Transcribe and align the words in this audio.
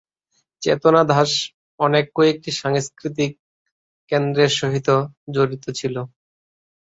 চেতনা 0.61 1.01
দাস 1.09 1.31
অনেক 1.79 2.05
কয়েকটি 2.15 2.49
সাংস্কৃতিক 2.61 3.31
কেন্দ্রের 4.11 4.51
সহিত 4.59 4.87
জড়িত 5.35 5.65
ছিলেন। 5.79 6.05